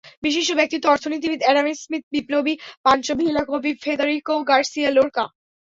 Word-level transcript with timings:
বিশিষ্ট 0.25 0.51
ব্যক্তিত্ব—অর্থনীতিবিদ 0.59 1.41
Adam 1.43 1.67
Smith, 1.81 2.03
বিপ্লবী 2.13 2.53
পানচো 2.85 3.13
ভিলা, 3.19 3.43
কবি 3.51 3.71
ফেদেরিকো 3.83 4.35
গার্সিয়া 4.49 4.89
লোরকা। 4.91 5.23